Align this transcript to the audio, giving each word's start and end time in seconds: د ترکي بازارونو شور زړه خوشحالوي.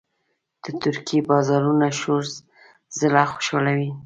د 0.63 0.65
ترکي 0.81 1.19
بازارونو 1.29 1.87
شور 1.99 2.23
زړه 2.99 3.23
خوشحالوي. 3.31 3.91